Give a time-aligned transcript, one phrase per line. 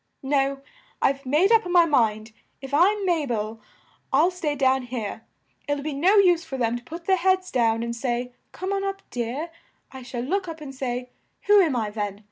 [0.23, 0.61] No,
[0.99, 3.61] I've made up my mind; if I'm Ma bel,
[4.11, 5.25] I'll stay down here!
[5.67, 9.03] It'll be no use for them to put their heads down and say, 'Come up,
[9.11, 9.51] dear!'
[9.91, 11.11] I shall look up and say,
[11.41, 12.19] 'Who am I, then?